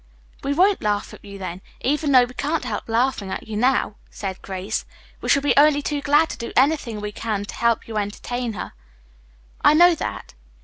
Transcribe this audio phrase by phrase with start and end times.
[0.43, 3.97] "We won't laugh at you, then, even though we can't help laughing at you now,"
[4.09, 4.83] said Grace.
[5.21, 8.53] "We shall be only too glad to do anything we can to help you entertain
[8.53, 8.73] her."
[9.63, 10.33] "I know that.